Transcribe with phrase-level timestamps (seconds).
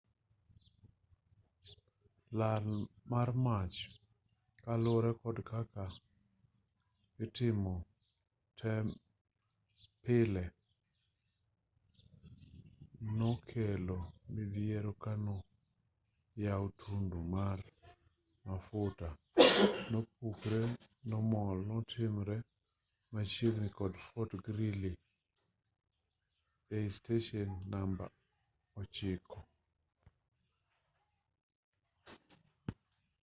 [2.39, 2.67] lal
[3.11, 3.77] mar mach
[4.61, 5.85] kaluwore kod kaka
[7.25, 7.75] itimo
[8.59, 8.87] tem
[10.03, 10.43] pile
[13.19, 13.99] nokelo
[14.33, 15.35] midhiero kano
[16.43, 17.45] yaw tundu ma
[18.45, 19.09] mafuta
[19.91, 20.61] nopukre
[21.09, 22.37] momol notimre
[23.13, 24.93] machiegini kod fort greely
[26.79, 28.05] esteshen namba
[28.75, 29.43] 9